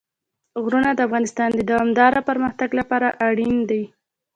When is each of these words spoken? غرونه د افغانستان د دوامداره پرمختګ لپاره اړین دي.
غرونه 0.63 0.89
د 0.93 0.99
افغانستان 1.07 1.49
د 1.55 1.59
دوامداره 1.71 2.21
پرمختګ 2.29 2.69
لپاره 2.79 3.07
اړین 3.27 3.55
دي. 3.69 3.83